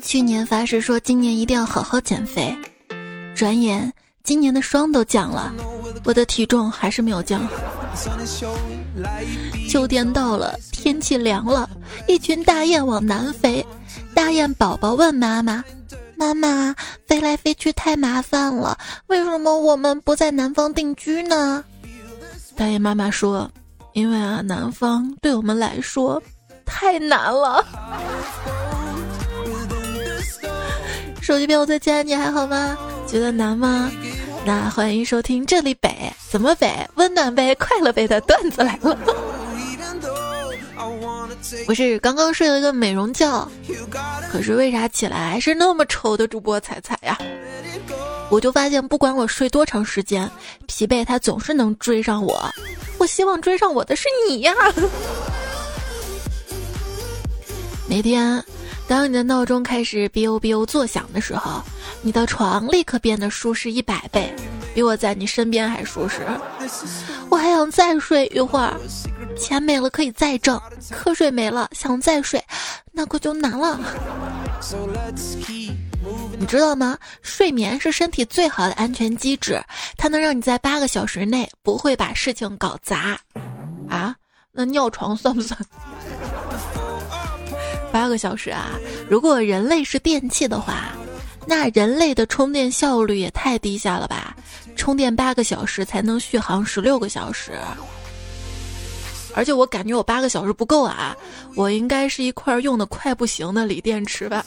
[0.00, 2.56] 去年发誓说今年一定要好好减肥，
[3.34, 3.92] 转眼
[4.24, 5.52] 今年的霜都降了，
[6.04, 7.46] 我的体重还是没有降。
[9.68, 11.68] 秋天到了，天气凉了，
[12.08, 13.64] 一群大雁往南飞。
[14.14, 15.62] 大雁宝宝问妈妈
[16.16, 16.74] ：“妈妈，
[17.06, 18.76] 飞来飞去太麻烦了，
[19.06, 21.64] 为什么我们不在南方定居呢？”
[22.56, 23.50] 大雁妈妈说
[23.94, 26.22] ：“因为啊，南方对我们来说
[26.64, 27.64] 太难了。”
[31.30, 32.76] 手机边我在家，你还好吗？
[33.06, 33.88] 觉得难吗？
[34.44, 38.98] 那欢迎收听这里北怎么北温暖北快乐北的段子来了。
[41.66, 43.48] 不是刚刚睡了一个美容觉，
[44.32, 47.16] 可是为啥起来还是那么丑的主播彩彩呀？
[48.28, 50.28] 我就发现不管我睡多长时间，
[50.66, 52.44] 疲惫它总是能追上我。
[52.98, 54.52] 我希望追上我的是你呀！
[57.86, 58.44] 每天。
[58.90, 61.62] 当你的闹钟开始 biu biu 作响的时候，
[62.02, 64.34] 你的床立刻变得舒适一百倍，
[64.74, 66.26] 比我在你身边还舒适。
[67.28, 68.76] 我还想再睡一会儿，
[69.38, 72.44] 钱没了可以再挣，瞌睡没了想再睡，
[72.90, 73.78] 那可就难了。
[76.36, 76.98] 你知道吗？
[77.22, 79.62] 睡眠是身体最好的安全机制，
[79.96, 83.16] 它能让你在八个小时内不会把事情搞砸。
[83.88, 84.16] 啊，
[84.50, 85.56] 那尿床算不算？
[87.92, 88.70] 八个小时啊！
[89.08, 90.92] 如果人类是电器的话，
[91.46, 94.36] 那人类的充电效率也太低下了吧？
[94.76, 97.52] 充电八个小时才能续航十六个小时，
[99.34, 101.16] 而且我感觉我八个小时不够啊！
[101.56, 104.44] 我应该是一块用的快不行的锂电池吧？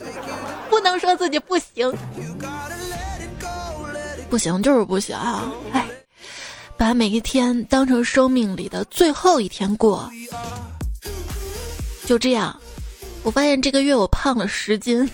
[0.70, 1.94] 不能说自己不行，
[4.30, 5.16] 不行就是不行。
[5.72, 5.88] 哎，
[6.78, 10.10] 把每一天当成生命里的最后一天过，
[12.06, 12.58] 就这样。
[13.24, 15.10] 我发现这个月我胖了十斤。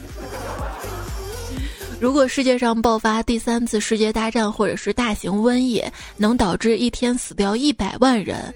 [2.00, 5.84] 如果世界上爆发第三次世界大战或者是大型瘟疫，
[6.18, 8.54] 能导致一天死掉一百万人，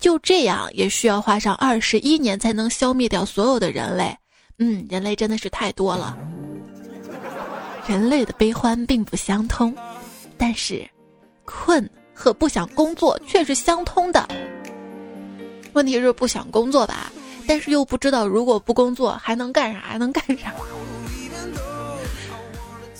[0.00, 4.16] 就这样也需要花上二十一年才能消灭掉所有的人类。
[4.58, 6.16] 嗯，人类真的是太多了。
[7.86, 9.72] 人类的悲欢并不相通，
[10.38, 10.88] 但是
[11.44, 14.26] 困和不想工作却是相通的。
[15.74, 17.12] 问题是不想工作吧？
[17.46, 19.80] 但是又不知道，如果不工作还能干啥？
[19.80, 20.52] 还能干啥？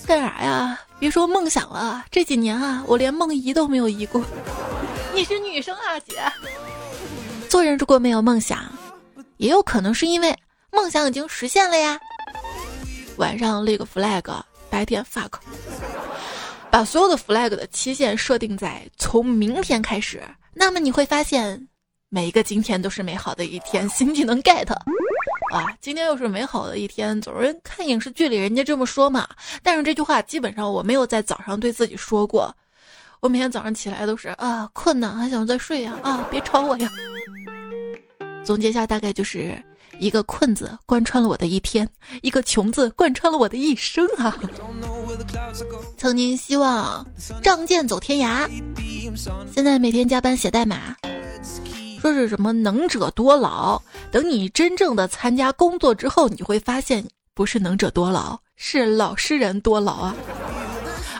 [0.05, 0.79] 干啥呀？
[0.99, 4.23] 别说梦想了，这几年啊，我连梦遗都没有遗过。
[5.13, 6.15] 你是女生啊，姐。
[7.49, 8.71] 做人如果没有梦想，
[9.37, 10.35] 也有可能是因为
[10.71, 11.99] 梦想已经实现了呀。
[13.17, 14.23] 晚上立个 flag，
[14.69, 15.33] 白天 fuck，
[16.69, 21.67] 把所有的 flag 的期限设定在从明天开始，那么你会发现。
[22.09, 24.71] 每一个今天都是美好的一天， 新技能 get，
[25.53, 27.19] 啊，今天又是美好的一天。
[27.21, 29.27] 总是看影视剧里人家这么说嘛，
[29.61, 32.55] 但是这句话基本上我没有在早上对自己说过。
[33.19, 36.89] 我每天早上起来都是啊，困难，还想再睡呀，啊，别吵我呀。
[38.45, 39.61] 总结一下大概就是
[39.99, 41.85] 一个困字贯穿了我的一天，
[42.21, 44.33] 一个穷字贯穿了我的一生啊。
[45.97, 47.05] 曾经希望
[47.43, 48.49] 仗剑走天涯，
[49.53, 50.95] 现在每天加班写代码。
[51.99, 53.81] 说是什么能者多劳，
[54.11, 57.03] 等你真正的参加工作之后，你会发现
[57.33, 60.15] 不是能者多劳，是老实人多劳啊！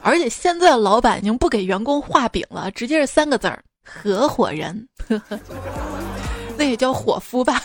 [0.02, 4.88] 而且现在老板已经不给员工画饼了，直接是三个字儿：合伙人。
[6.58, 7.62] 那也叫伙夫吧？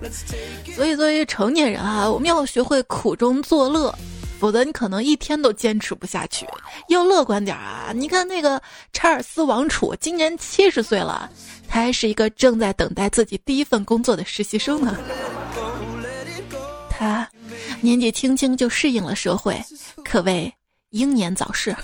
[0.74, 3.94] 所以作为成年人啊，我们要学会苦中作乐。
[4.38, 6.46] 否则你可能一天都坚持不下去。
[6.88, 7.92] 要乐观点啊！
[7.94, 8.60] 你看那个
[8.92, 11.30] 查尔斯王储，今年七十岁了，
[11.68, 14.96] 他还是一个正在等待自己第一份工作的实习生呢。
[16.90, 17.28] 他
[17.80, 19.62] 年纪轻轻就适应了社会，
[20.04, 20.52] 可谓
[20.90, 21.74] 英年早逝。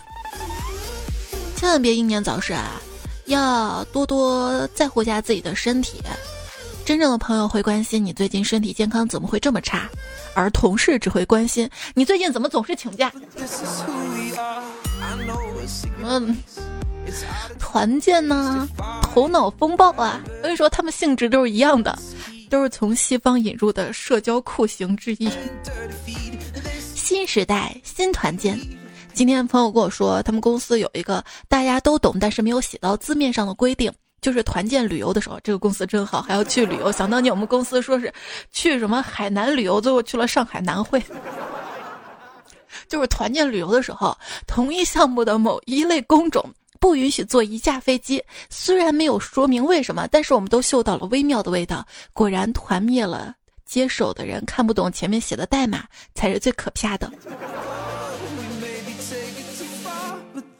[1.56, 2.80] 千万别英年早逝啊！
[3.26, 6.00] 要多多在乎下自己的身体。
[6.84, 9.88] 真正的朋友会关心你最近身体健康怎么会这么差。
[10.34, 13.12] 而同事只会关心你最近怎么总是请假。
[16.02, 16.36] 嗯，
[17.58, 18.68] 团建呢？
[19.02, 20.20] 头脑风暴啊！
[20.40, 21.96] 所以说他们性质都是一样的，
[22.48, 25.30] 都是从西方引入的社交酷刑之一。
[26.94, 28.58] 新时代新团建。
[29.12, 33.92] 今天朋友跟我说，他们公司有一个大家都懂，但是没有写到字面上的规定。
[34.22, 36.90] 就是团建旅游的时候，这个公司真好，还要去旅游。
[36.90, 38.10] 想当年我们公司说是
[38.52, 41.02] 去什么海南旅游，最后去了上海南汇。
[42.88, 44.16] 就是团建旅游的时候，
[44.46, 46.44] 同一项目的某一类工种
[46.78, 48.22] 不允许坐一架飞机。
[48.48, 51.84] 虽然没有说明为什么，但是我们都嗅到了微妙的味道。
[52.12, 53.34] 果然团灭了
[53.64, 55.84] 接手的人看不懂前面写的代码，
[56.14, 57.10] 才是最可怕的。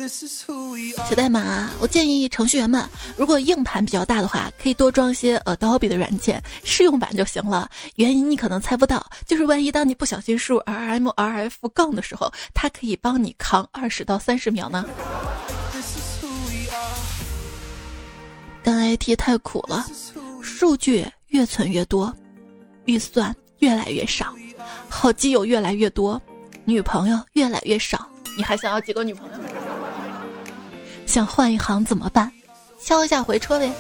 [0.08, 2.84] 写代码，我建议程序员们，
[3.16, 7.70] 如果硬盘比较大的话，可以多装些 Adobe 的软件，试用版就行了。
[7.96, 14.84] 原因你可能猜不到，就是万一当你不小心输入 RMRF 杠的时候，它可以帮你扛二十到三十秒呢。
[18.62, 19.87] 干 IT 太苦了，
[20.43, 22.14] 数据越存越多，
[22.87, 24.34] 预算越来越少，
[24.88, 26.20] 好基友越来越多，
[26.64, 28.08] 女朋友越来越少。
[28.34, 29.34] 你还想要几个女朋友？
[31.06, 32.31] 想换一行怎么办？
[32.82, 33.72] 敲一下回车呗。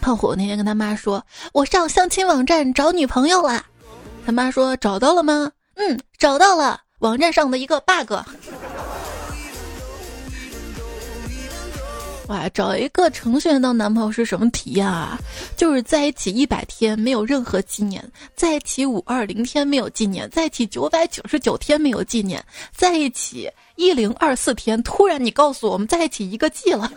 [0.00, 3.66] 胖虎那天跟他妈说：“我上相亲网站找女朋友了。”
[4.24, 8.12] 他妈说：“找到了吗？”“嗯，找到了。”网站上的一个 bug。
[12.28, 15.16] 哇，找一个程序员当男朋友是什么体验啊？
[15.56, 26.90] 就是在一起一百天没有任何纪念，在一起五二零天没有纪念，在一起九百九十九天没有纪念，在一起一零二四天，突然你告诉我们在一起一个季了。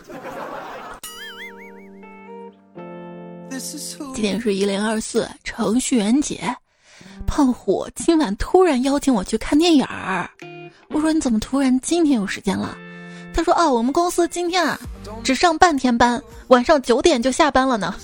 [4.14, 6.42] 今天是一零二四程序员节，
[7.26, 10.28] 胖虎今晚突然邀请我去看电影儿。
[10.88, 12.76] 我说你怎么突然今天有时间了？
[13.32, 14.78] 他说：“哦，我们公司今天啊，
[15.22, 17.94] 只上半天班，晚上九点就下班了呢。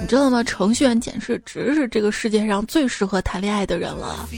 [0.00, 0.42] 你知道吗？
[0.44, 4.28] 程序员简直直是这个世界上最适合谈恋爱的人了，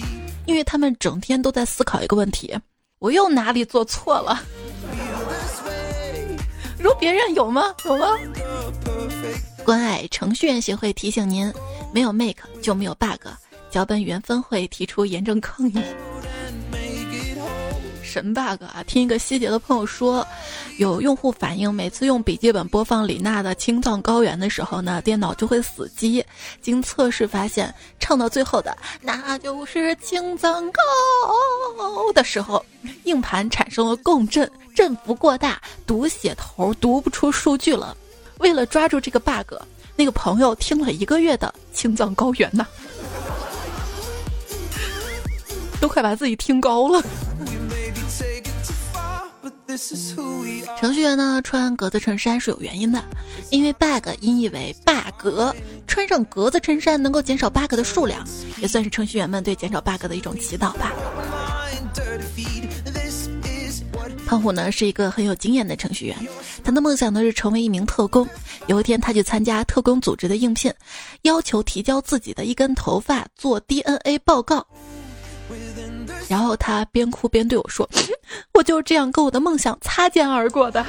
[0.46, 2.56] 因为他们整天都在思考一个问题：
[2.98, 4.40] 我又哪里做错了？
[6.78, 7.74] 如别人有吗？
[7.84, 8.06] 有吗？
[9.64, 11.52] 关爱程序员协会提醒您：
[11.92, 13.26] 没有 make 就没有 bug，
[13.70, 15.82] 脚本原分会提出严正抗议。”
[18.08, 18.82] 神 bug 啊！
[18.86, 20.26] 听一个希杰的朋友说，
[20.78, 26.24] 有用户反映，每次用笔记本播放李娜的《青藏高原》的时候呢，电脑就会死机。
[26.62, 32.64] 经测试发现，唱到最后的那就是青藏高的时候，
[33.04, 37.94] 硬盘产生了共振，振幅过大，读写头读不出数据了。
[38.38, 39.54] 为了抓住这个 bug，
[39.96, 42.66] 那个朋友听了一个月的《青藏高原》呢，
[45.80, 47.02] 都快把自己听高了。
[50.80, 53.04] 程序员呢穿格子衬衫是有原因的，
[53.50, 55.54] 因为 bug 音译为 bug，，
[55.86, 58.26] 穿上格子衬衫能够减少 bug 的数量，
[58.62, 60.94] 也算是程序员们对减少 bug 的一种祈祷吧。
[64.26, 66.16] 胖虎呢是一个很有经验的程序员，
[66.64, 68.26] 他的梦想呢是成为一名特工。
[68.68, 70.72] 有一天，他去参加特工组织的应聘，
[71.22, 74.66] 要求提交自己的一根头发做 DNA 报告。
[76.28, 77.88] 然后他边哭边对我说
[78.54, 80.84] ：“我就是这样跟我的梦想擦肩而过的。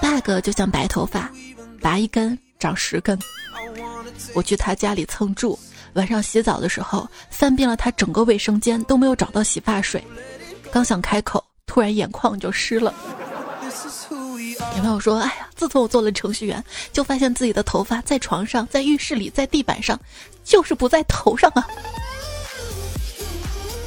[0.00, 1.30] ”bug 就像白头发，
[1.80, 3.18] 拔一根长十根。
[4.34, 5.58] 我去他家里蹭住，
[5.94, 10.04] 晚上洗澡的时候翻遍了他整个卫生间都没有找到洗发水，
[10.70, 12.94] 刚想开口，突然眼眶就湿了。
[14.76, 16.62] 有朋友说：“哎呀，自从我做了程序员，
[16.92, 19.98] 就发现自己的头发在床上、在浴室里、在地板上，
[20.44, 21.66] 就是不在头上啊。”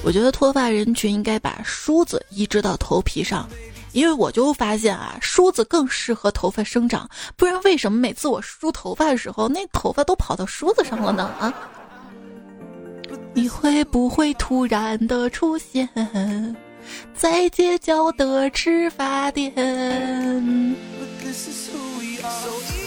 [0.03, 3.47] 我觉得脱发人群应该把梳子移植到头皮上，
[3.93, 7.09] 因为我就发现啊，梳子更适合头发生长。
[7.37, 11.23] 不然为什么每次我梳头发的时候，那头发都跑到梳子上了呢？
[11.39, 11.53] 啊？
[13.33, 15.87] 你会不会突然的出现
[17.15, 19.53] 在街角的吃发店？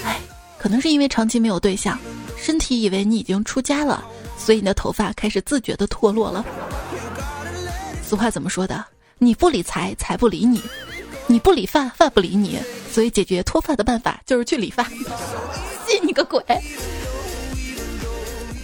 [0.04, 0.20] 哎，
[0.58, 1.98] 可能是因为长期没有对象，
[2.36, 4.04] 身体以为你已经出家了，
[4.36, 6.44] 所以你的头发开始自觉的脱落了。
[8.06, 8.84] 俗话怎么说的？
[9.18, 10.60] 你不理财，财不理你；
[11.26, 12.62] 你不理发，发不理你。
[12.92, 14.84] 所以解决脱发的办法就是去理发。
[15.86, 16.40] 信你个鬼！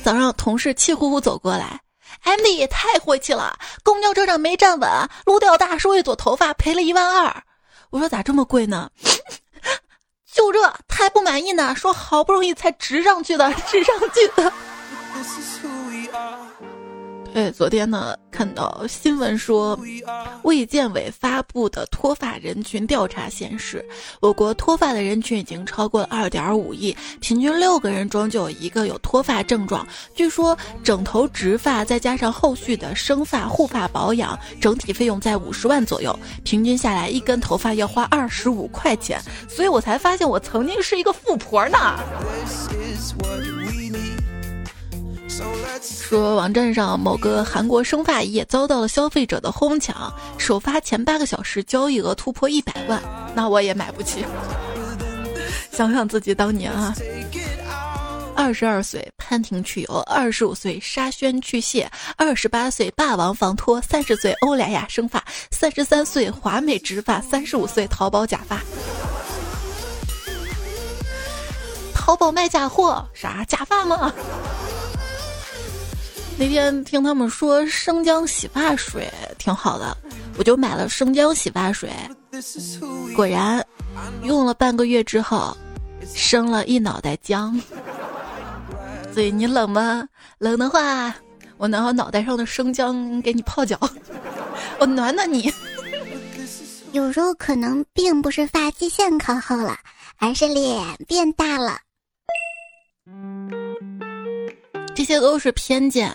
[0.05, 1.81] 早上同事气呼呼走过来
[2.25, 3.59] ，MD 也太晦气了。
[3.83, 4.89] 公交车上没站稳，
[5.27, 7.43] 撸掉大叔一撮头发，赔了一万二。
[7.91, 8.91] 我说咋这么贵呢？
[10.33, 14.53] 就这，他还不满意呢，说好不容易才植上去的，植上去的。
[17.35, 19.79] 对，昨天呢，看到新闻说，
[20.43, 23.83] 卫健委发布的脱发人群调查显示，
[24.21, 29.87] 我国脱发的人群已经超过了二点五亿，平均六个人中就有一个有脱发症状。
[30.15, 39.19] 据说整头植发再加上后续的生发、护发保养，整体费用在五十万左右，平均下来一根头发要花二十五块钱。
[39.49, 41.79] 所以我才发现我曾经是一个富婆呢。
[42.45, 44.12] This is what we need.
[45.81, 53.03] 说网站上某个韩国生发液遭到了消费者的哄抢，首发前八个小时交易额突破一百万，
[53.35, 54.25] 那我也买不起。
[55.73, 56.95] 想想自己当年啊，
[58.37, 68.61] 二十二岁潘婷去油，二十五岁沙宣去屑，二十八岁霸王防脱，三十岁欧莱雅生发，三十三岁华美植发，三十五岁淘宝假发。
[71.95, 74.13] 淘宝卖假货，啥假发吗？
[76.39, 79.09] 那天听他们说生姜洗发水
[79.39, 79.97] 挺好的，
[80.37, 81.91] 我就买了生姜洗发水。
[83.15, 83.65] 果然，
[84.23, 85.57] 用了半个月之后，
[86.15, 87.61] 生了一脑袋姜。
[89.13, 90.09] 所以你冷吗？
[90.39, 91.15] 冷的话，
[91.59, 93.79] 我拿我脑袋上的生姜给你泡脚，
[94.81, 95.53] 我暖暖你。
[96.93, 99.79] 有时候可能并不是发际线靠后了，
[100.19, 101.79] 而是脸变大了。
[105.03, 106.13] 这些都是偏见，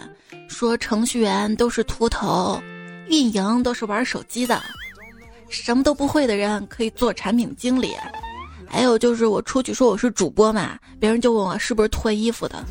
[0.48, 2.58] 说程序员都是秃头，
[3.10, 4.64] 运营都是玩手机的，
[5.50, 7.98] 什么都不会的人可以做产品经理。
[8.66, 12.64] 还有就是我出去说我是主播嘛，别人就问我是不是脱衣服的，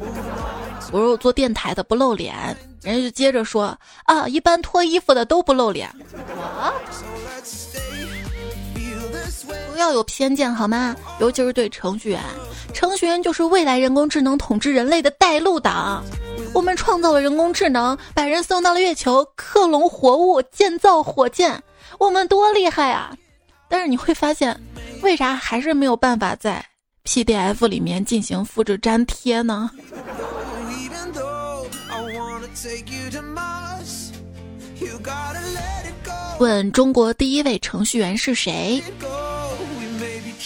[0.91, 2.35] 我说我做电台的不露脸，
[2.83, 5.87] 人家就接着说啊，一般脱衣服的都不露脸。
[9.77, 10.97] 不要有偏见好吗？
[11.21, 12.19] 尤其是对程序员，
[12.73, 16.03] 程序员就是未来人工智能统治人类的带路党。
[16.55, 21.63] 我们创造了人工智能，把人送到了月球，克隆活物，建造火箭，
[21.99, 23.15] 我们多厉害啊！
[23.69, 24.59] 但是你会发现，
[25.03, 26.65] 为啥还是没有办法在
[27.05, 29.71] PDF 里面进行复制粘贴呢？
[36.39, 38.83] 问中国第一位程序员是谁？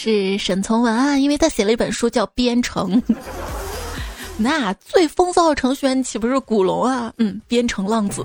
[0.02, 2.98] 是沈从文啊，因为他写了一本书叫《编程》。
[4.38, 7.12] 那最风骚的程序员岂不是古龙啊？
[7.18, 8.24] 嗯，编程浪子，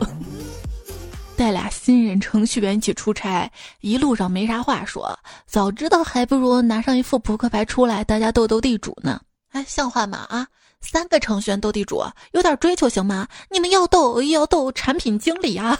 [1.35, 3.51] 带俩新人程序员一起出差，
[3.81, 9.19] 一路上没啥话说，早知道还不如拿上一副扑克牌出来，大家斗斗地主呢。
[9.51, 10.19] 哎，像话吗？
[10.29, 10.47] 啊，
[10.79, 12.01] 三个程序员斗地主，
[12.31, 13.27] 有点追求行吗？
[13.51, 15.77] 你们要斗要斗产品经理啊！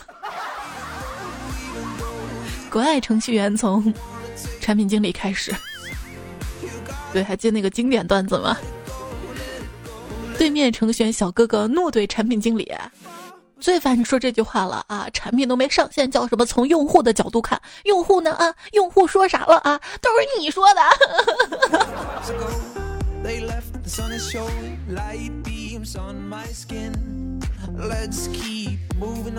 [2.70, 3.94] 国外程序员从
[4.60, 5.56] 产品经理开始。
[7.16, 8.58] 对，还记得那个经典段子吗？
[10.38, 12.70] 对面程序员小哥哥怒怼产品经理
[13.58, 15.08] ：“最烦你说这句话了啊！
[15.14, 16.46] 产品都没上线，叫什么？
[16.46, 18.34] 从用户的角度看，用户呢？
[18.34, 19.80] 啊，用户说啥了啊？
[20.02, 20.82] 都是你说的。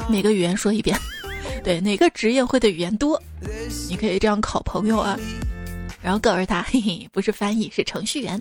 [0.09, 0.99] 每个语言说一遍，
[1.63, 3.23] 对，哪个职业会的语言多？
[3.91, 5.21] 你可以这样考朋友啊。”
[6.07, 8.41] 然后告诉他， 嘿嘿，不是翻译，是程序员。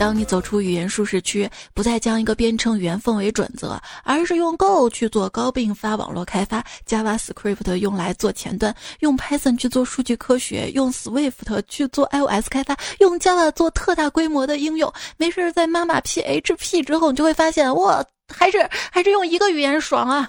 [0.00, 14.92] 当你走出语言舒适区，不再将一个编程语言奉为准则，而是用 Go 去做高并发网络开发，JavaScript 用来做前端，用 Python 去做数据科学，用 Swift 去做 iOS 开发，用 Java 做特大规模的应用。
[15.18, 20.28] 没事，在妈妈 PHP 之后，你就会发现，哇，还是还是用一个语言爽啊！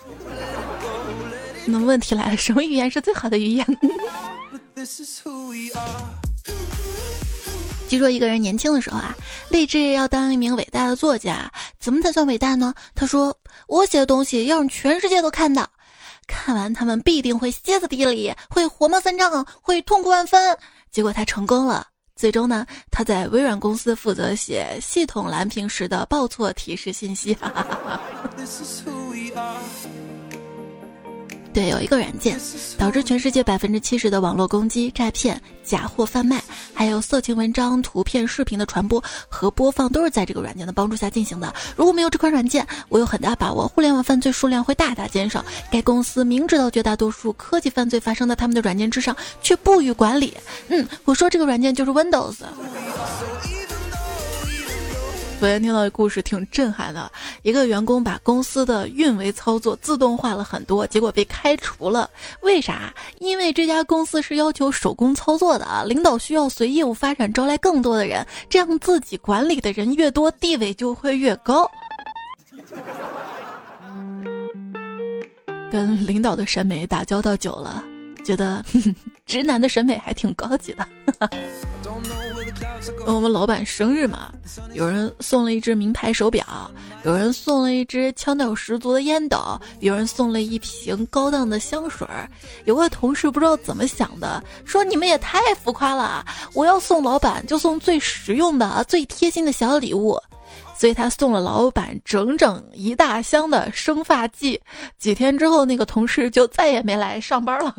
[1.66, 3.66] 那么问题来了，什么语言是最好的语言？
[7.88, 9.16] 据说一个人年轻的时候啊，
[9.50, 11.52] 立志要当一名伟大的作家。
[11.80, 12.74] 怎么才算伟大呢？
[12.96, 15.70] 他说：“我写的东西要让全世界都看到，
[16.28, 20.58] 看完他们必定会歇斯底里，会火冒三丈，会痛苦万分。”
[20.92, 21.88] 结果他成功了。
[22.16, 27.38] 最终呢，他在微软公司负责写系统蓝屏时的报错提示信息。
[31.54, 32.40] 对，有一个软件，
[32.80, 36.44] 导致全世界百分之七十的网络攻击、诈骗、假货贩卖，
[36.74, 41.54] 还有色情文章、图片、视频的传播和播放，都是在这个软件的帮助下进行的。
[41.76, 45.46] 如果没有这款软件，我有很大把握，互联网犯罪数量会大大减少。
[45.72, 50.36] 该公司明知道绝大多数科技犯罪发生在他们的软件之上，却不予管理。
[50.70, 52.38] 嗯，我说这个软件就是 Windows。
[55.44, 62.10] 昨天听到的故事挺震撼的，一个员工把公司的运维操作自动化了很多，结果被开除了。
[62.44, 62.94] 为啥？
[63.20, 71.70] 因为这家公司是要求手工操作的啊，领导需要随业务发展招来更多的人，这样自己管理的人越多，地位就会越高。
[75.70, 77.84] 跟领导的审美打交道久了，
[78.24, 78.64] 觉得
[79.28, 80.88] 直男的审美还挺高级的。
[83.06, 84.32] 我们老板生日嘛，
[84.74, 86.46] 有人送了一只名牌手表，
[87.04, 92.08] 有人送了一只腔调十足的烟斗，有人送了一瓶高档的香水。
[92.66, 100.20] 有个同事不知道怎么想的，说你们也太浮夸了，我要送老板就送最实用的、最贴心的小礼物。
[100.76, 104.60] 所以他送了老板整整一大箱的生发剂。
[104.98, 107.74] 几天之后，那个同事就再也没来上班了。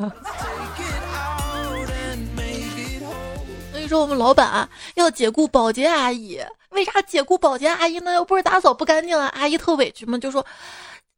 [3.85, 6.41] 所以说，我们老板啊要解雇保洁阿姨。
[6.71, 8.13] 为啥解雇保洁阿姨呢？
[8.15, 9.27] 又不是打扫不干净啊！
[9.35, 10.43] 阿姨特委屈嘛，就说：“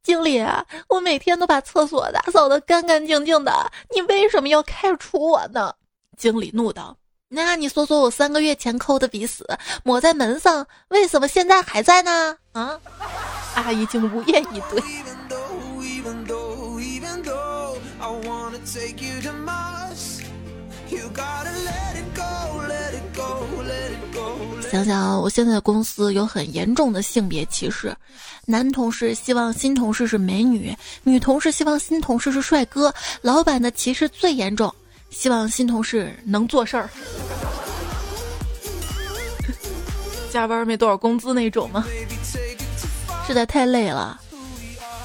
[0.03, 0.45] 经理，
[0.89, 5.74] 我每天都把厕所打扫的干干净净的，你为什么要开除我呢？”
[6.17, 6.97] 经理怒道。
[7.29, 9.45] 那你说说我三个月前抠的鼻屎
[9.83, 12.38] 抹在门上，为什么现在还在呢？
[12.51, 12.77] 啊！
[13.55, 14.83] 阿姨竟无言以对。
[24.71, 27.95] 想想我现在的公司有很严重的性别歧视，
[28.45, 34.74] 男同事希望新同事是美女，女同事希望新同事是帅哥，老板的歧视最严重。
[35.09, 36.89] 希望新同事能做事儿，
[40.31, 41.86] 加班没多少工资那种吗？
[43.25, 44.19] 实在太累了。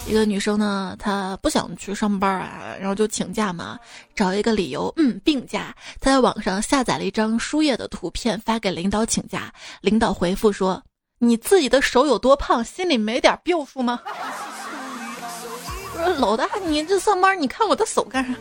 [0.06, 3.78] 一个女生呢，她不想去上班啊，然后就请假嘛，
[4.14, 5.74] 找一个理由，嗯，病假。
[6.00, 9.52] 她在网上下载了一张输液的图片，发给领导请假。
[9.80, 10.82] 领导回复说
[11.18, 14.00] ：“你自己的手有多胖，心里没点病数吗？”
[15.94, 18.34] 我说：“老大，你这上班，你看我的手干啥？”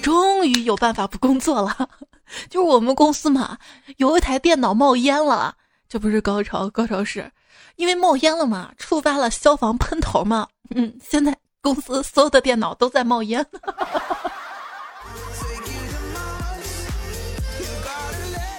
[0.00, 1.88] 终于有办法不工作了，
[2.48, 3.58] 就是我们公司嘛，
[3.98, 5.54] 有一台电脑冒烟了，
[5.88, 7.30] 这不是高潮，高潮是，
[7.76, 13.44] 因为冒烟了嘛，触发了消防喷头嘛，嗯，现在公司所有的电脑都在冒烟。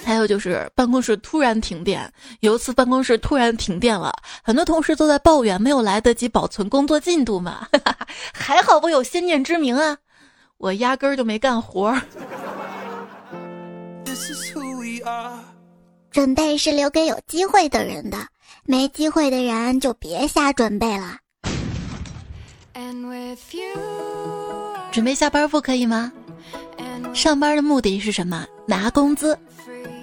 [0.04, 7.68] 还有就是办公室突然停电，有一次办公室突然停电了，很多同事都在抱怨没有来得及保存工作进度嘛，
[8.34, 9.98] 还好我有先见之明啊。
[10.58, 12.02] 我压根儿就没干活儿。
[16.12, 18.18] 准备是留给有机会的人的，
[18.66, 21.18] 没机会的人就别瞎准备了。
[24.92, 26.12] 准备下班不可以吗？
[27.14, 28.46] 上班的目的是什么？
[28.66, 29.38] 拿工资。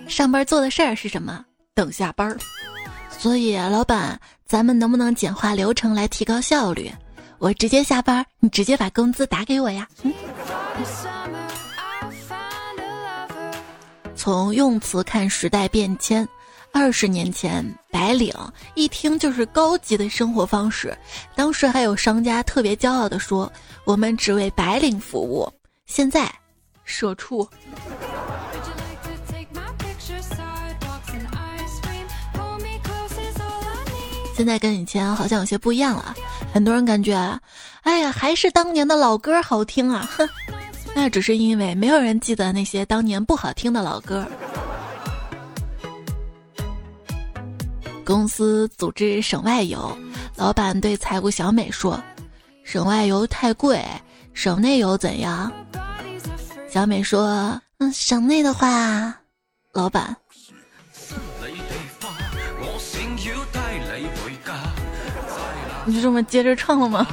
[0.06, 1.44] 上班做的事儿是什么？
[1.74, 2.36] 等下班。
[3.10, 6.90] 所以，老板，咱们能不能简化流程来提高效率？
[7.38, 9.86] 我直接下班，你直接把工资打给我呀。
[14.14, 16.26] 从用词看时代变迁，
[16.72, 18.32] 二十年前白领
[18.74, 20.96] 一听就是高级的生活方式，
[21.34, 23.50] 当时还有商家特别骄傲的说
[23.84, 25.50] ：“我们只为白领服务。”
[25.86, 26.30] 现在，
[26.84, 27.48] 社畜。
[34.36, 36.14] 现在跟以前好像有些不一样了，
[36.52, 37.16] 很多人感觉，
[37.82, 40.08] 哎呀，还是当年的老歌好听啊！
[40.16, 40.28] 哼，
[40.94, 44.24] 那只是因为没有人记得那些当年不好听的老歌。
[48.08, 49.94] 公司组织省外游，
[50.34, 52.02] 老板对财务小美说
[52.64, 53.84] ：“省外游太贵，
[54.32, 55.52] 省内游怎样？”
[56.72, 59.14] 小美说：“嗯，省内的话，
[59.74, 60.16] 老板。”
[65.84, 67.06] 你就这么接着唱了吗？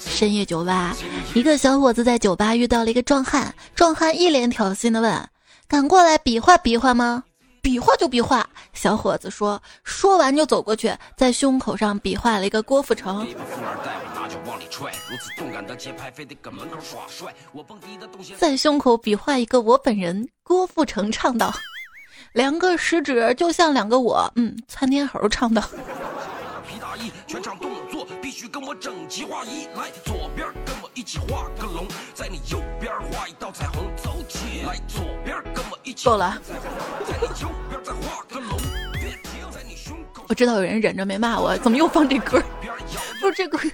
[0.00, 0.92] 深夜酒吧，
[1.34, 5.28] 一个小伙子在酒吧遇到了一个壮汉，壮汉一脸挑衅的问
[5.68, 7.22] ：“敢过来比划比划吗
[7.66, 13.26] ？”“比划就比划。”小伙子说，说完就走过去，在胸口上比划了一个郭富城。
[18.38, 21.52] 在胸口比划一个我本人，郭富城唱道。
[22.34, 25.60] 两个食指就像两个我，嗯，窜天猴唱的。
[26.68, 29.66] 皮大衣，全场动作必须跟我整齐划一。
[29.74, 34.76] 来，左边跟我一起画个龙，在你右边画一道彩虹，走起来。
[34.86, 35.36] 左边。
[36.04, 36.38] 够了。
[40.28, 42.42] 我知道有人忍着没骂我，怎么又放这歌？
[43.20, 43.58] 不是这歌。
[43.58, 43.70] 个。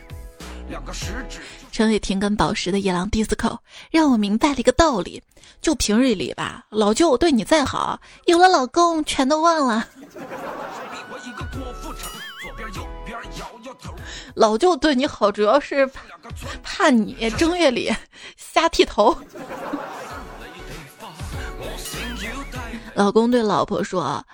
[1.70, 3.58] 陈伟霆跟宝石的野狼 disco
[3.90, 5.22] 让我明白了一个道理：
[5.60, 9.86] 就平日里吧，老舅对你再好，有了老公全都忘了。
[14.34, 15.90] 老舅对你好，主要是
[16.62, 17.92] 怕你正月里
[18.36, 19.14] 瞎剃头。
[22.94, 24.24] 老公对老婆说：“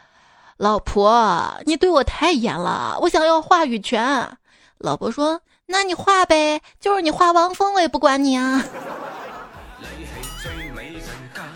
[0.58, 4.38] 老婆，你对我太严了，我想要话语权。”
[4.78, 5.40] 老婆说。
[5.70, 8.64] 那你画呗，就是你画汪峰，我也不管你啊。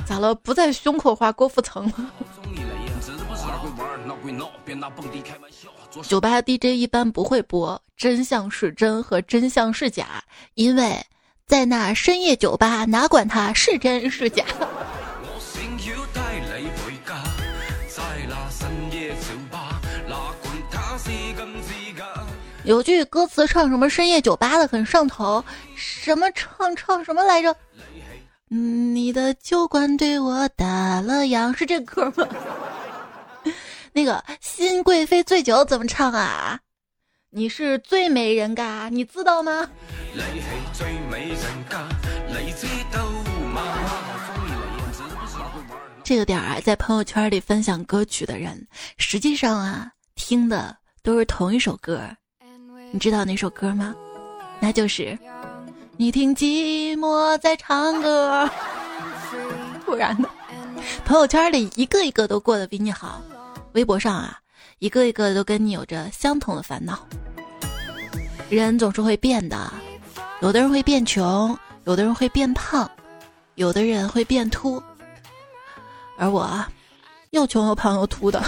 [0.05, 0.35] 咋了？
[0.35, 2.11] 不在胸口画郭富城吗？
[6.03, 10.23] 酒吧 DJ 一般不会播“真相是真”和“真相是假”，
[10.57, 11.03] 因为
[11.47, 14.45] 在那深夜酒吧，哪管它是真是假。
[22.65, 25.45] 有句歌词唱什么深夜酒吧的很上头，
[25.75, 27.55] 什么唱唱什么来着？
[28.49, 32.29] 你的酒馆对我打了烊，是这歌吗？
[33.93, 36.61] 那个新贵妃醉酒怎么唱啊？
[37.31, 39.69] 你是最美人嘎，你知道吗？
[46.05, 52.01] 这个点儿啊，在朋友圈里分享歌曲的人，实际上啊，听的都是同一首歌。
[52.93, 53.95] 你知道那首歌吗？
[54.61, 55.19] 那就是
[55.97, 58.49] 你听寂寞在唱歌。
[59.85, 60.29] 突然的，
[61.05, 63.23] 朋友圈里一个一个都过得比你好，
[63.73, 64.39] 微博上啊，
[64.79, 66.99] 一个一个都跟你有着相同的烦恼。
[68.51, 69.73] 人总是会变的，
[70.43, 72.89] 有的人会变穷，有的人会变胖，
[73.55, 74.83] 有的人会变秃，
[76.19, 76.63] 而我，
[77.31, 78.43] 又穷又胖又秃的。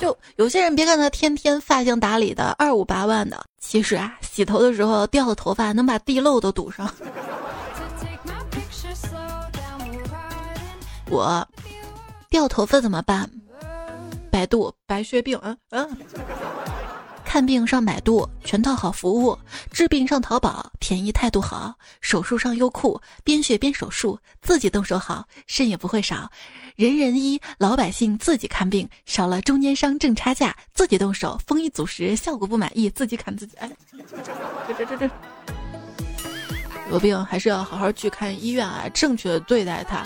[0.00, 6.90] 就有些人，别看他天天发型打理的二五八万的，其实啊，洗头的时候掉的头发能把地漏都堵上。
[11.10, 11.46] 我
[12.30, 13.30] 掉头发怎么办？
[14.30, 15.96] 百度白血病，嗯嗯。
[17.32, 19.38] 看病上百度，全套好服务；
[19.70, 26.28] 治病上淘宝，便宜态度好；手术上优酷，边学边手术，自己动手好，肾也不会少。
[26.74, 33.56] 人人医，老百姓自己看病，少了中间商挣差价，自己动手，丰衣足食，效果不满意自己砍自己。
[33.58, 33.70] 哎，
[34.66, 35.10] 这这这这，
[36.90, 40.04] 有病还是要好好去看医院啊，正确对待它。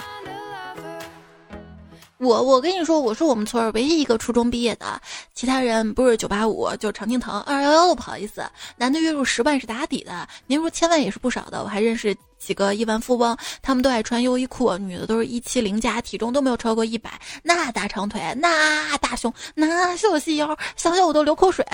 [2.25, 5.01] 我我跟你说，我是我们村唯一一个初中毕业的，
[5.35, 8.43] 其他人不是九八五就常青藤二幺幺都不好意思。
[8.77, 11.63] 男的月入十万是打底的，年入千万也是不少的。
[11.63, 21.65] 我还认识几个亿万富翁，他们都爱穿优衣库，女的都是一七零加，体重都没有超过一百，那大长腿，那大胸，那秀细腰，想想我都流口水。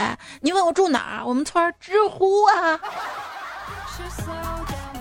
[0.41, 1.25] 你问我住哪儿？
[1.25, 2.81] 我们村知乎啊。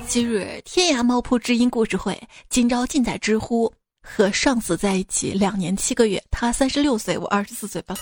[0.07, 3.71] 今日天涯猫扑知音故事会，今朝尽在知乎。
[4.01, 7.95] 和上司在一起两年七个月，他三十六岁，我二十四岁吧。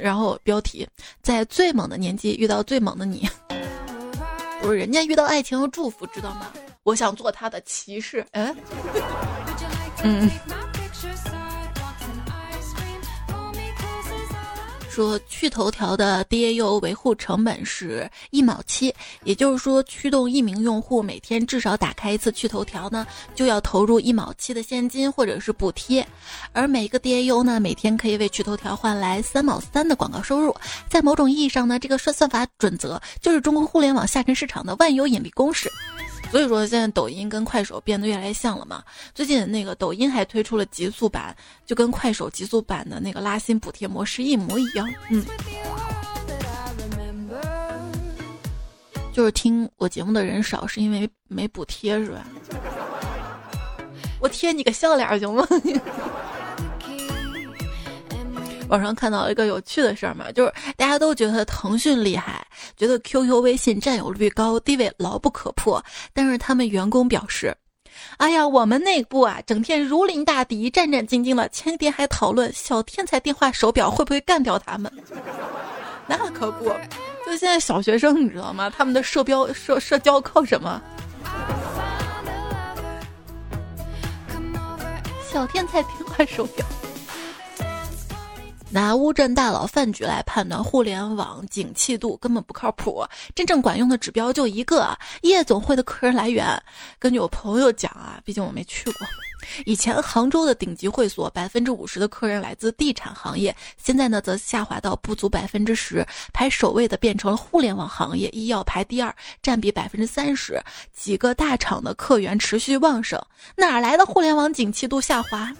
[0.00, 0.88] 然后标题：
[1.22, 3.28] 在最猛的年纪遇到最猛的你，
[4.62, 6.52] 不是人家遇到爱情和祝福，知道吗？
[6.82, 8.26] 我想做他的骑士。
[8.32, 8.56] 嗯，
[10.02, 10.30] 嗯。
[14.92, 26.06] 说去头条的 DAU 维护成本是一毛七，也就是说，驱动一名用户每天至少打开一次去头条呢，就要投入一毛七的现金或者是补贴，
[26.52, 30.54] 而每个 DAU 呢，每天可以为去头条换来三毛三的广告收入。
[30.90, 35.72] 在某种意义上呢，这个算算法准则就是中国互联网下沉市场的万有引力公式。
[36.32, 38.82] 所以说，现在抖音跟快手变得越来越像了嘛。
[39.14, 44.90] 最近那个抖音还推出了极速版，就跟快手极速版的那个拉新补贴模式一模一样。
[45.10, 45.22] 嗯，
[49.12, 52.26] 就是听我节目的人少，是因为没补贴是吧？
[54.18, 55.46] 我贴你个笑脸行吗？
[58.72, 62.42] 网上看到一个有趣的事儿嘛，就是大家都觉得腾讯厉害，
[62.74, 65.84] 觉得 QQ、微信占有率高，地位牢不可破。
[66.14, 67.54] 但是他们员工表示
[68.16, 71.46] ：“哎呀，我们内部啊，整天如临大敌，战战兢兢的。
[71.50, 74.90] 前几天还讨论小天才电话手表会不会干掉他们。
[76.06, 76.64] 那可不，
[77.26, 78.72] 就现在小学生你知道吗？
[78.74, 80.80] 他们的社标社社交靠什么？
[85.30, 86.64] 小天才电话手表。”
[88.72, 93.04] 拿乌镇大佬饭局来判断互联网景气度根本不靠谱，
[93.34, 96.46] 真正管用的指标就一个：夜总会的客人来源。
[96.98, 99.06] 根据我朋友讲啊，毕竟我没去过，
[99.66, 110.58] 以前杭州的顶级会所百分之五十的客人来自地产行业，现在呢则下滑到不足百分之十，排首位的变成了互联网行业，医药排第二，占比百分之三十。
[110.96, 113.20] 几个大厂的客源持续旺盛，
[113.54, 115.52] 哪来的互联网景气度下滑？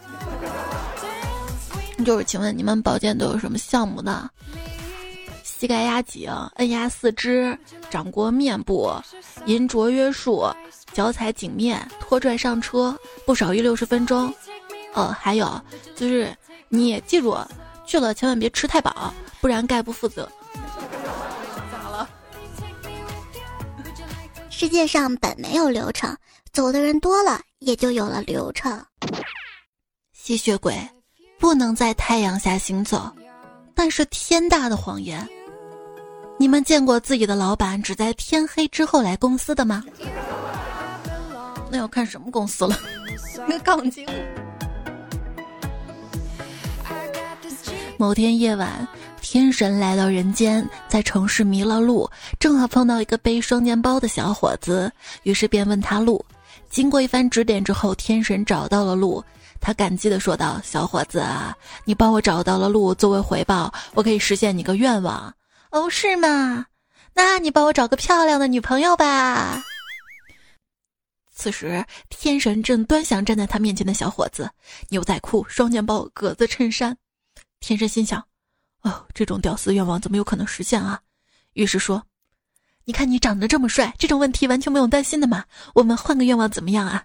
[2.04, 4.28] 就是，请问你们保健都有什么项目呢？
[5.42, 7.56] 膝盖压颈、按压四肢、
[7.88, 8.92] 掌掴面部、
[9.46, 10.44] 银镯约束、
[10.92, 14.32] 脚踩颈面、拖拽上车，不少于六十分钟。
[14.94, 15.60] 哦，还有
[15.94, 16.36] 就是，
[16.68, 17.38] 你也记住，
[17.86, 20.28] 去了千万别吃太饱，不然概不负责。
[21.70, 22.08] 咋了？
[24.50, 26.16] 世界上本没有流程，
[26.52, 28.84] 走的人多了，也就有了流程。
[30.12, 30.76] 吸血鬼。
[31.42, 33.11] 不能在太阳下行走，
[33.74, 35.28] 但是天大的谎言。
[36.38, 39.83] 你们见过自己的老板只在天黑之后来公司的吗？
[41.68, 42.78] 那要看什么公司了。
[43.48, 44.07] 那杠精。
[47.98, 48.87] 某天夜晚。
[49.20, 56.22] 天神来到人间，在城市迷了路，正好碰到一个背双肩包的小伙子，于是便问他路。
[56.68, 59.24] 经过一番指点之后，天神找到了路，
[59.62, 61.25] 他感激地说道：“小伙子，
[61.85, 65.33] 你帮我找到了路，作为回报，我可以实现你个愿望。”
[65.70, 66.66] 哦，是吗？
[67.14, 69.62] 那你帮我找个漂亮的女朋友吧。
[71.33, 74.51] 此时，天神正端详站在他面前的小伙子，
[74.88, 76.96] 牛仔裤、双肩包、格子衬衫。
[77.61, 78.22] 天神心想
[78.83, 81.01] ：“哦，这种屌丝愿望怎么有可能实现啊？”
[81.55, 82.05] 于是说
[82.85, 85.44] ：“你看你长得这么帅，这种问题完全不用担心的嘛。
[85.75, 87.05] 我们换个愿望怎么样啊？”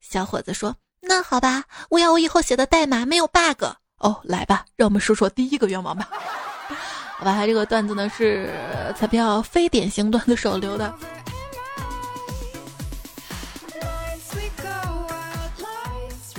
[0.00, 0.76] 小伙子说
[1.08, 3.64] ：“那好吧，我要我以后写的代码没有 bug。”
[3.98, 6.08] 哦，来吧，让我们说说第一个愿望吧。
[7.16, 8.52] 好吧，这个段子呢是
[8.94, 10.92] 彩票非典型段子手留的。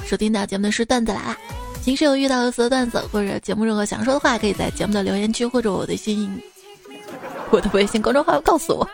[0.06, 1.38] 收听到节目的是段子来了，
[1.84, 6.42] 平时有遇到有色的段子或者节目任何想说的话，可以在节目的留言区或者我的信、
[7.50, 8.88] 我的微信公众号告诉我。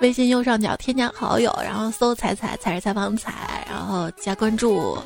[0.00, 4.98] 微信右上角添加好友，然后搜“彩彩彩是采访彩”，然后加关注。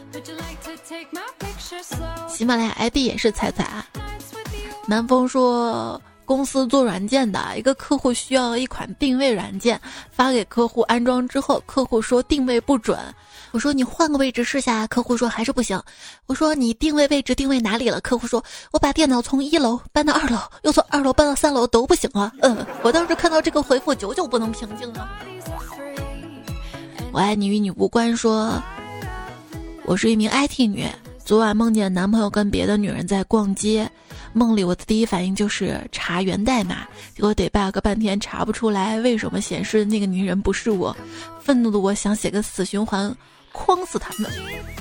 [2.28, 3.84] 喜马拉雅 ID 也是彩彩。
[4.86, 6.00] 南风说。
[6.24, 9.78] 公司做软件的一个客户需要一款定位软件，
[10.10, 12.96] 发给客户安装之后，客户说定位不准。
[13.52, 15.80] 我说你换个位置试下，客户说还是不行。
[16.26, 18.00] 我说你定位位置定位哪里了？
[18.00, 22.32] 客户说我把电脑从一楼搬到二楼，又从二楼搬到三楼都不行啊。
[22.40, 25.08] 嗯，我当时看到这个回复，久久不能平静啊。
[27.12, 28.16] 我爱你与你无关。
[28.16, 28.58] 说，
[29.84, 30.88] 我是一名 IT 女，
[31.22, 33.90] 昨晚梦见男朋友跟别的女人在逛街。
[34.32, 40.96] 梦里我的第一反应就是查源代码，结果得 bug 半天查不出来为什么显示那个女人不是我。
[41.38, 43.14] 愤怒的我想写个死循环，
[43.52, 44.30] 框死他们。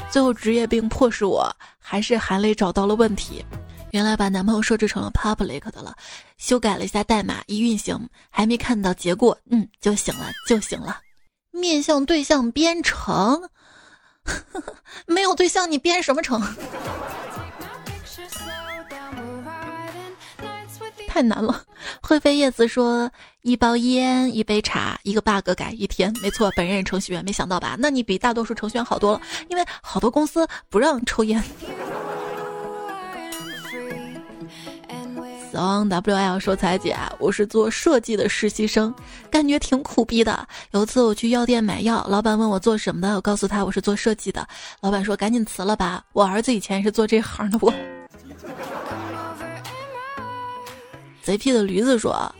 [0.09, 3.45] 最后职业病迫使我还是含泪找到了问题，
[3.91, 5.95] 原来把男朋友设置成了 public 的了。
[6.37, 10.99] 修改了一下代码，一运行还没看到结果，嗯，就行了就行了。
[11.51, 13.49] 面向对象编程，
[15.05, 16.41] 没有对象你编什么程？
[21.11, 21.63] 太难了，
[22.01, 27.75] 灰飞叶子说一包烟一杯茶一个 bug 改一天，没错，本人也程序员，没想到吧？
[27.77, 31.43] 那你比大多数程序员好多了，因为好多公司不让抽烟。
[35.51, 38.93] 死亡 WL 说彩姐，我是做设计的实习生，
[39.29, 40.47] 感觉挺苦逼的。
[40.71, 44.47] 有次我去药店买药，老板问我做什么的，我告诉他我是做设计的，
[44.79, 47.73] 老板说赶紧辞了吧，我儿子以前是做这行的我。
[51.23, 52.33] 贼屁的驴子说：“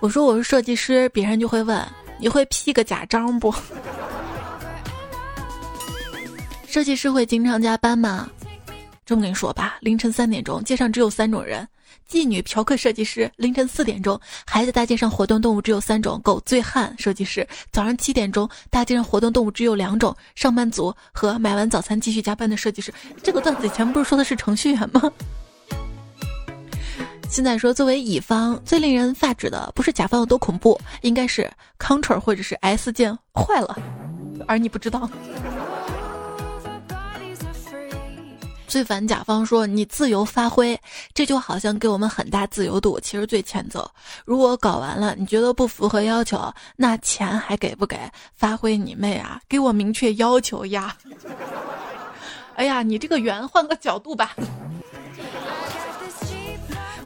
[0.00, 1.82] 我说我是设计师，别人就会问
[2.18, 3.52] 你会 P 个假章不？
[6.68, 8.28] 设计师会经常加班吗？
[9.06, 11.66] 这么跟你说吧，凌晨三点钟，街上只有三种人：
[12.06, 13.30] 妓女、嫖客、设计师。
[13.36, 17.46] 凌晨四点钟，还在大街上活动动物只有三种：狗、醉汉、设计师。
[17.72, 22.92] 早上七点钟，大街上活动动物只有两种：上班族和买完早餐继续加班的设计师。
[23.22, 25.10] 这个段子以前不是说的是程序员吗？”
[27.28, 33.78] 现在说，作为乙方最令人发指的，不是甲方有多恐怖，应该是 Ctrl 或者是 S 键坏了，
[34.46, 35.08] 而你不知道。
[38.66, 40.78] 最烦甲方说你自由发挥，
[41.14, 43.88] 这就好像给我们很大自由度，其实最欠揍。
[44.24, 47.98] 如果搞完了你觉得不符合要求，那钱还给不给？
[48.34, 49.40] 发挥你妹啊！
[49.48, 50.96] 给我明确要求呀！
[52.56, 54.34] 哎呀，你这个圆换个角度吧。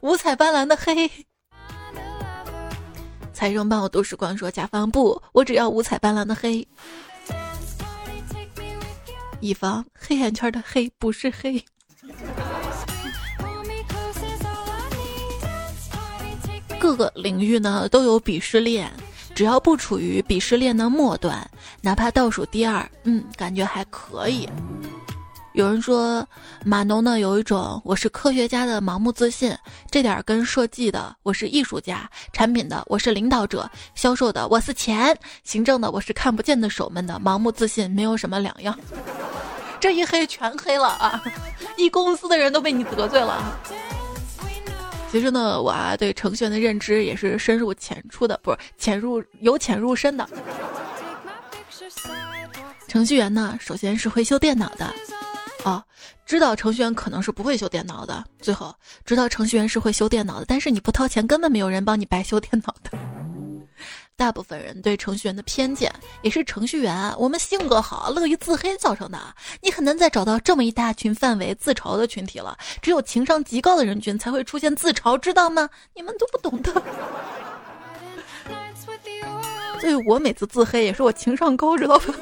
[0.03, 1.09] 五彩斑斓的黑，
[3.33, 6.67] 财神帮我读时光说甲方不，我只要五彩斑斓的黑。
[9.39, 11.65] 乙方黑眼圈的黑不是黑。
[16.81, 18.93] 各个领域呢都有鄙视链，
[19.37, 21.49] 只要不处于鄙视链的末端，
[21.81, 24.49] 哪怕倒数第二，嗯，感觉还可以。
[25.55, 26.27] 有人说，
[26.65, 29.55] 码农呢有一种我是科学家的盲目自信，
[29.91, 38.75] 这点跟设计的我是艺术家，产品的我是领导者，销售的我是钱，行政的我是看不见的手们的盲目自信没有什么两样。
[39.79, 41.23] 这一黑全黑了啊！
[41.77, 43.59] 一公司的人都被你得罪了。
[45.11, 50.27] 其实呢，我啊对程序员的认知也是深入浅出的，不是潜入由浅入深的。
[52.89, 54.91] 程序员呢，首先是会修电脑的。
[55.65, 55.83] 哦，
[56.27, 58.25] 知道程序员可能是不会修电脑的。
[58.41, 62.91] 最后知道程序员是会修电脑的，但是你不掏钱，根本没有人帮你白修电脑的。
[64.15, 69.19] 大部分人对程序员的偏见，也是程序员我们性格好、乐于自黑造成的。
[69.61, 75.69] 你很难再找到这么一大群范围自嘲的群体了，只有情商极高的人群才会出现自嘲，知道吗？
[75.95, 76.73] 你们都不懂的。
[79.81, 82.15] 所以我每次自黑也是我情商高，知道吧？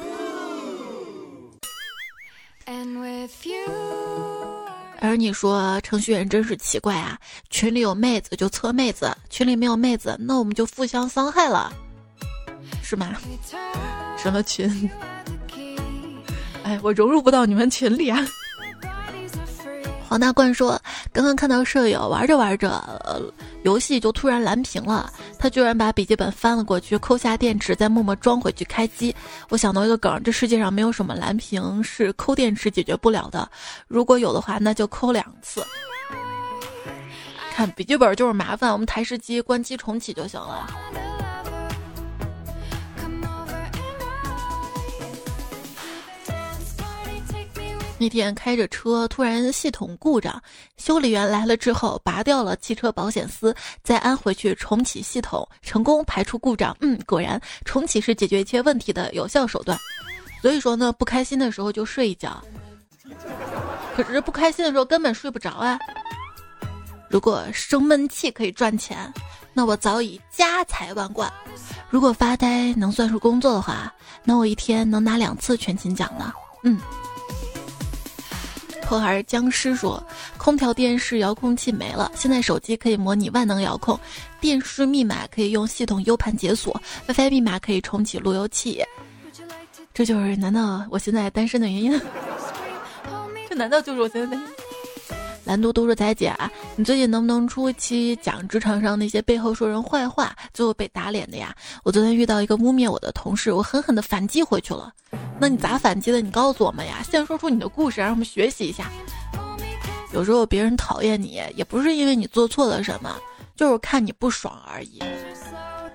[5.03, 7.17] 而你说程序员真是奇怪啊！
[7.49, 11.73] 群里有妹子就测妹子，群里没有妹子，那我们就互相伤害了，
[12.83, 13.15] 是吗？
[14.17, 14.89] 什么群？
[16.63, 18.19] 哎，我融入不到你们群里啊！
[20.07, 20.79] 黄大冠说
[21.11, 22.69] ：“刚刚看到舍友玩着玩着，
[23.05, 23.19] 呃，
[23.63, 25.11] 游戏就突然蓝屏了。
[25.41, 29.13] 他居然把笔记本翻了过去，抠下电池，再默默装回去开机。
[29.49, 33.49] 我想到一个梗：这世界上没有什么蓝屏是抠电池解决不了的。
[33.87, 35.65] 如果有的话，那就抠两次。
[37.55, 40.69] 看笔记本就是麻烦，我们台式机关机重启就行了。”
[48.01, 50.41] 那天开着车，突然系统故障，
[50.75, 56.75] 修理员来了之后，拔掉了汽车保险丝，再安回去，重启系统，成功排除故障。
[56.79, 59.77] 嗯，果然重启是解决一切问题的有效手段。
[60.41, 62.43] 所以说呢，不开心的时候就睡一觉，
[63.95, 65.77] 可是不开心的时候根本睡不着啊。
[67.07, 69.13] 如果生闷气可以赚钱，
[69.53, 71.29] 那我早已家财万贯；
[71.91, 76.33] 如果发呆能算是工作的话，那我一天能拿两次全勤奖呢。
[76.63, 76.81] 嗯。
[78.99, 80.01] 还是僵尸说，
[80.37, 83.99] 空调、电视、遥控器没了，现在手机可以模拟万能遥控，
[84.39, 88.83] 电视密码可以用系统 U 盘解锁，WiFi 密码可以重启路由器。
[89.93, 92.01] 这就是难道我现在单身的原因？
[93.49, 94.55] 这难道就是我现在单身？
[95.43, 96.33] 蓝嘟嘟说：“彩姐，
[96.75, 101.53] 你最近能不能出一期讲职场上那些背后说人坏话，最后被打脸的呀？
[101.83, 104.93] 我昨天遇到一个污蔑我的同事，我狠狠的反击回去了。
[105.39, 106.21] 那你咋反击的？
[106.21, 107.03] 你告诉我们呀！
[107.09, 108.91] 先说出你的故事，让我们学习一下。
[110.13, 113.15] 有时候别人讨厌你，也不是因为你做错了什么，
[113.55, 115.01] 就是看你不爽而已。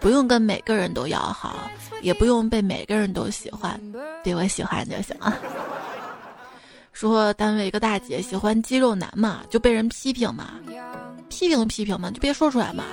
[0.01, 1.71] 不用跟每个人都要好，
[2.03, 3.81] 也不用被每个人都喜欢，
[4.25, 5.39] 对我喜欢就行了。”
[6.97, 10.55] 说单位一个大姐喜欢肌肉男嘛，就被人批评嘛，
[11.29, 12.85] 批评批评嘛，就别说出来嘛。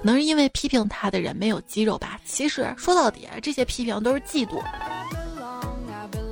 [0.00, 2.18] 可能是因为批评他的人没有肌肉吧。
[2.24, 4.58] 其实说到底，这些批评都是嫉妒。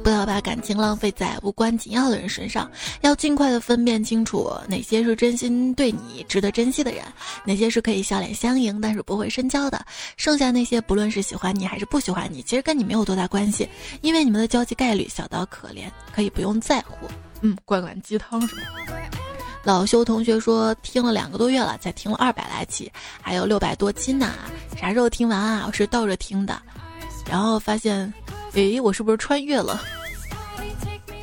[0.03, 2.71] 不要把感情浪费在无关紧要的人身上，
[3.03, 7.05] 要尽快的分辨清楚哪些是真心对你值得珍惜的人，
[7.45, 9.85] 哪些是可以笑脸相迎但是不会深交的。
[10.17, 13.69] 剩下那些，不论是喜欢你还是不喜欢你，其实跟你没有多大关系，
[14.01, 17.07] 因为你们的交际概率小到可怜，可以不用在乎。
[17.43, 18.63] 嗯，灌灌鸡汤是吗？
[19.63, 24.33] 老修同学说听了两个多月了，才听了二百来期，还有六百多期呢。
[24.81, 25.65] 啥时候听完啊？
[25.67, 26.61] 我是倒着听的，
[27.31, 28.13] 然后发现。
[28.55, 29.81] 诶，我是不是穿越了？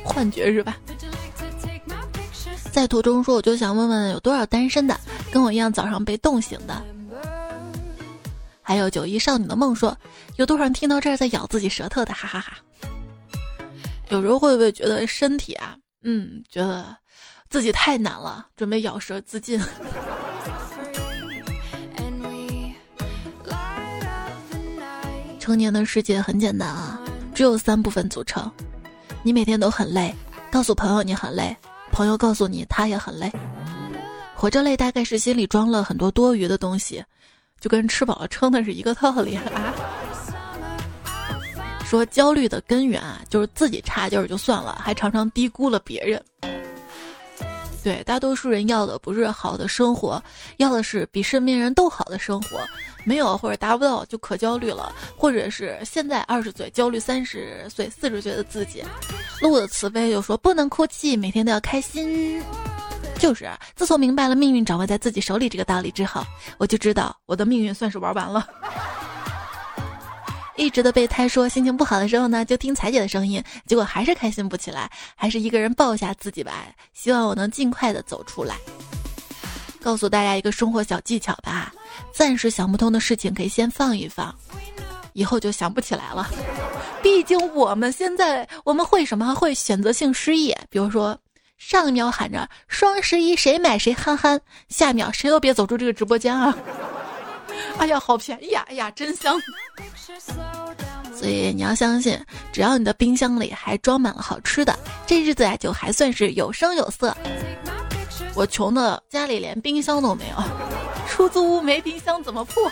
[0.04, 0.76] 幻觉是吧？
[2.72, 4.98] 在途中说，我就想问问有多少单身的，
[5.32, 6.82] 跟我一样早上被冻醒的。
[8.62, 9.96] 还有九一少女的梦说，
[10.36, 12.12] 有多少人听到这儿在咬自己舌头的？
[12.14, 12.58] 哈哈哈。
[14.10, 16.96] 有时候会不会觉得身体啊，嗯，觉得
[17.50, 19.60] 自己太难了，准备咬舌自尽？
[25.38, 27.00] 成年的世界很简单啊。
[27.38, 28.50] 只有三部分组成，
[29.22, 30.12] 你每天都很累，
[30.50, 31.56] 告诉朋友你很累，
[31.92, 33.30] 朋友告诉你他也很累。
[34.34, 37.00] 活着累大概是心里装了很多多余的东西，
[37.60, 39.44] 就跟吃饱了撑的是一个道理啊。
[41.84, 46.20] 说焦虑的根源啊，就是自己差劲儿就算了，还常常低估了别人。
[47.82, 50.22] 对，大多数人要的不是好的生活，
[50.58, 52.60] 要的是比身边人都好的生活。
[53.04, 58.84] 没有或者达不到就可焦虑了，或者是现在二十岁焦虑三十岁、四十岁的自己。
[59.40, 62.42] 路的慈悲就说不能哭泣，每天都要开心。
[63.18, 66.22] 就是自从明白了命运掌握在自己手里这个道理之后，
[66.58, 68.46] 我就知道我的命运算是玩完了。
[70.58, 76.66] 一直的备胎说心情不好的时候呢，就听彩姐的声音，结果还是开心不起来，还是一个人抱一下自己吧。
[76.92, 78.56] 希望我能尽快的走出来。
[79.80, 81.72] 告诉大家一个生活小技巧吧，
[82.12, 84.34] 暂时想不通的事情可以先放一放，
[85.12, 86.28] 以后就想不起来了。
[87.00, 89.32] 毕竟我们现在我们会什么？
[89.36, 90.52] 会选择性失忆。
[90.68, 91.16] 比如说，
[91.56, 94.38] 上一秒喊着双十一谁买谁憨憨，
[94.68, 96.52] 下一秒谁都别走出这个直播间啊！
[97.78, 98.64] 哎呀，好便宜呀！
[98.68, 99.40] 哎呀，真香。
[101.14, 102.18] 所以你要相信，
[102.52, 107.16] 只要你的冰箱里还装满了好吃的，这日子啊就还算是有声有色。
[108.34, 110.36] 我穷的家里连冰箱都没有，
[111.08, 112.70] 出租屋没冰箱怎么破？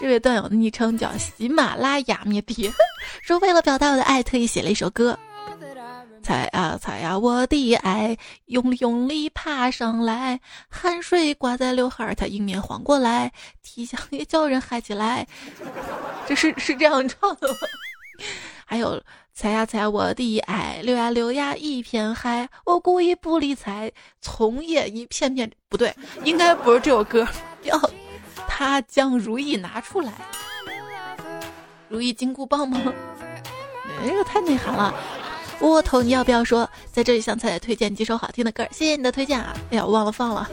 [0.00, 2.72] 这位段友的昵称叫喜马拉雅灭地，
[3.20, 5.18] 说为了表达我的爱，特意写了一首歌。
[6.22, 8.16] 踩呀踩呀，我的爱，
[8.46, 15.26] 用力用力爬上来，汗水挂在刘海儿，它迎面晃过来，体香也叫人嗨起来。
[16.28, 17.54] 这是是这样唱的吗？
[18.66, 19.02] 还有
[19.32, 23.90] 踩呀踩呀，我的爱，流呀流呀一片海，我故意不理睬，
[24.20, 27.26] 从叶一片片，不对，应该不是这首歌，
[27.62, 27.80] 要
[28.46, 30.12] 他将如意拿出来，
[31.88, 32.92] 如意金箍棒吗？
[34.06, 34.94] 这个太内涵了。
[35.60, 36.68] 窝头，你要不要说？
[36.90, 39.54] 在这里向菜菜推荐几首好听的歌，谢谢你的推荐啊！
[39.70, 40.48] 哎呀，忘了放了。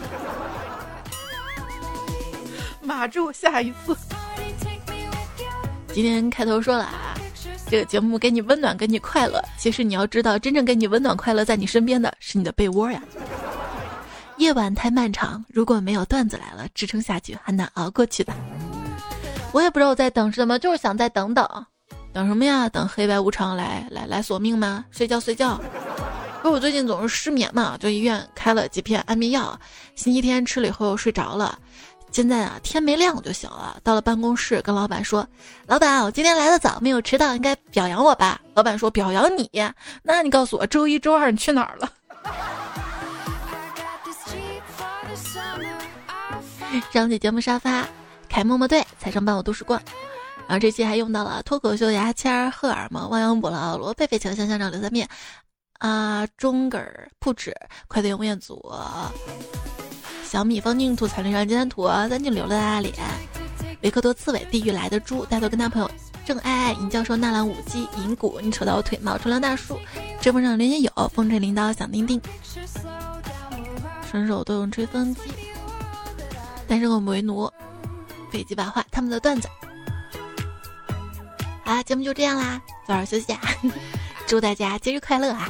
[2.82, 3.95] 码住，下一次。
[5.93, 7.18] 今天开头说了啊，
[7.70, 9.43] 这个节目给你温暖，给你快乐。
[9.58, 13.01] 其实你要知道，真正给你温暖快乐，在你身边的是你的被窝呀。
[14.38, 18.32] 夜晚太漫长，如果没有段子来了支撑下去，很难熬过去的。
[19.51, 21.66] 我也不知道我在等什么，就是想再等等。
[22.18, 22.68] 等什么呀？
[22.68, 24.84] 等黑白无常来来来索命吗？
[24.89, 25.61] 睡觉睡觉。
[26.41, 29.55] 不是我最近总是失眠嘛，就医院开了几片安眠药，
[29.93, 31.59] 星期天吃了以后睡着了。
[32.11, 33.80] 现在啊，天没亮就醒了。
[33.84, 35.28] 到了办公室，跟老板说
[35.68, 39.47] ：“老板，我今天来的早，没有迟到，应该表扬我吧？”老板说：“表扬你？
[40.01, 41.88] 那你告诉我，周一周二你去哪儿了？”
[46.91, 47.86] 上期节目沙发，
[48.28, 49.80] 开默默队，财神伴我都市逛。
[50.48, 55.08] 然后这期还用到了脱口秀牙签、荷尔蒙、亡羊补牢、罗贝贝、强香香肠、刘三面、
[55.80, 57.54] 啊中梗儿、铺纸、
[57.89, 58.58] 快递吴彦祖、
[60.24, 62.93] 小米方净土、彩铃上金丹土、三井流的大脸、
[63.82, 65.91] 维克多刺猬、地狱来的猪、带头跟他朋友
[66.26, 69.78] 郑爱爱、尹教授、纳兰武姬、银谷、你扯到我腿毛、冲凉大叔、
[70.22, 72.22] 直播上连接有风尘领导、响叮叮、
[74.10, 75.24] 伸手都用吹风机、
[76.70, 77.52] 单身狗为奴、
[78.32, 79.50] 飞机白话他们的段子。
[81.68, 83.41] 啊，节目就这样啦，早点休息啊！
[84.26, 85.49] 祝大家节日快乐啊！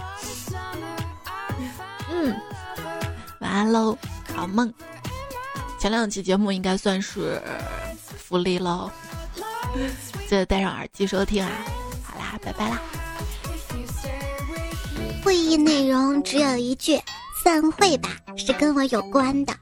[2.11, 2.35] 嗯，
[3.39, 3.95] 晚安喽，
[4.35, 4.73] 好梦。
[5.79, 7.39] 前两期节目应该算是
[8.17, 8.89] 福利喽，
[10.27, 11.51] 记得戴上耳机收听啊！
[12.03, 12.81] 好啦，拜拜啦！
[15.23, 16.99] 会议内容只有一句：
[17.43, 19.53] 散会吧，是跟我有关的。